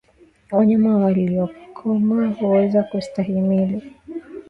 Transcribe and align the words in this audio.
Wanyama 0.51 0.97
waliokomaa 0.97 2.27
huweza 2.29 2.83
kustahimili 2.83 3.93